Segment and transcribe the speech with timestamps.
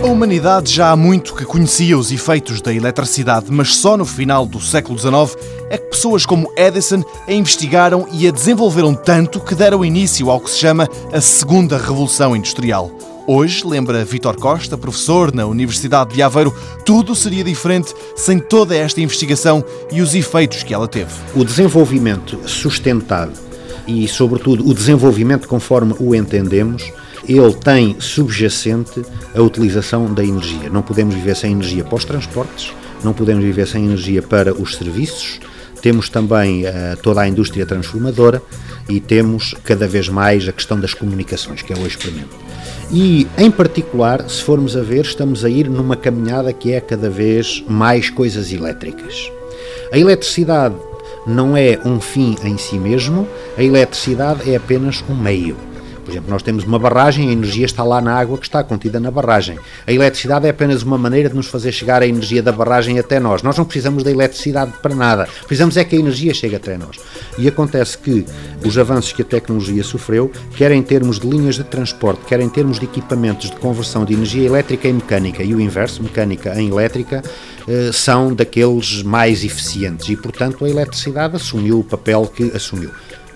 [0.00, 4.46] A humanidade já há muito que conhecia os efeitos da eletricidade, mas só no final
[4.46, 5.36] do século XIX
[5.68, 10.40] é que pessoas como Edison a investigaram e a desenvolveram tanto que deram início ao
[10.40, 12.90] que se chama a Segunda Revolução Industrial.
[13.26, 19.00] Hoje, lembra Vítor Costa, professor na Universidade de Aveiro, tudo seria diferente sem toda esta
[19.00, 21.12] investigação e os efeitos que ela teve.
[21.34, 23.51] O desenvolvimento sustentado
[23.86, 26.92] e, sobretudo, o desenvolvimento conforme o entendemos,
[27.28, 29.02] ele tem subjacente
[29.34, 30.68] a utilização da energia.
[30.70, 32.72] Não podemos viver sem energia para os transportes,
[33.04, 35.40] não podemos viver sem energia para os serviços,
[35.80, 38.40] temos também uh, toda a indústria transformadora
[38.88, 42.36] e temos cada vez mais a questão das comunicações, que é o experimento.
[42.90, 47.10] E, em particular, se formos a ver, estamos a ir numa caminhada que é cada
[47.10, 49.28] vez mais coisas elétricas.
[49.92, 50.76] A eletricidade
[51.26, 55.56] não é um fim em si mesmo, a eletricidade é apenas um meio.
[56.04, 58.98] Por exemplo, nós temos uma barragem, a energia está lá na água que está contida
[58.98, 59.56] na barragem.
[59.86, 63.20] A eletricidade é apenas uma maneira de nos fazer chegar a energia da barragem até
[63.20, 63.42] nós.
[63.42, 65.28] Nós não precisamos da eletricidade para nada.
[65.46, 66.98] Precisamos é que a energia chegue até nós.
[67.38, 68.26] E acontece que
[68.64, 72.48] os avanços que a tecnologia sofreu, quer em termos de linhas de transporte, quer em
[72.48, 76.68] termos de equipamentos de conversão de energia elétrica em mecânica e o inverso, mecânica em
[76.68, 77.22] elétrica,
[77.66, 82.90] eh, são daqueles mais eficientes e, portanto, a eletricidade assumiu o papel que assumiu.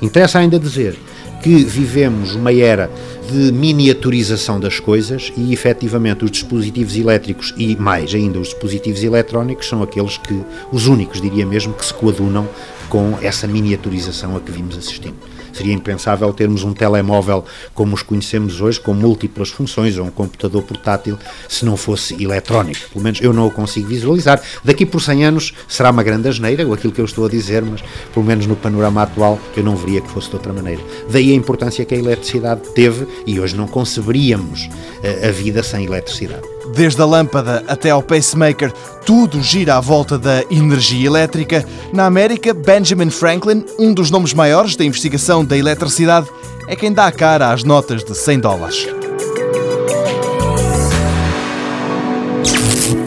[0.00, 0.96] Interessa ainda dizer
[1.42, 2.90] que vivemos uma era
[3.30, 9.68] de miniaturização das coisas e efetivamente os dispositivos elétricos e mais ainda os dispositivos eletrónicos
[9.68, 10.40] são aqueles que,
[10.72, 12.48] os únicos diria mesmo, que se coadunam
[12.88, 15.31] com essa miniaturização a que vimos assistindo.
[15.52, 20.62] Seria impensável termos um telemóvel como os conhecemos hoje, com múltiplas funções, ou um computador
[20.62, 22.88] portátil, se não fosse eletrónico.
[22.90, 24.40] Pelo menos eu não o consigo visualizar.
[24.64, 27.62] Daqui por 100 anos será uma grande asneira, ou aquilo que eu estou a dizer,
[27.62, 30.82] mas pelo menos no panorama atual eu não veria que fosse de outra maneira.
[31.10, 34.68] Daí a importância que a eletricidade teve e hoje não conceberíamos
[35.02, 36.42] a vida sem eletricidade.
[36.74, 38.72] Desde a lâmpada até ao pacemaker,
[39.04, 41.66] tudo gira à volta da energia elétrica.
[41.92, 46.28] Na América, Benjamin Franklin, um dos nomes maiores da investigação da eletricidade,
[46.68, 48.86] é quem dá a cara às notas de 100 dólares.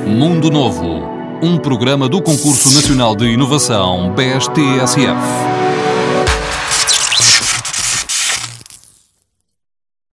[0.06, 1.04] Mundo Novo,
[1.42, 5.55] um programa do Concurso Nacional de Inovação BSTSF.